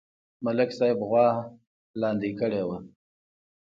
ملک 0.43 0.69
صاحب 0.77 0.99
غوا 1.09 1.27
لاندې 2.01 2.29
کړې 2.39 2.61
وه 2.67 2.77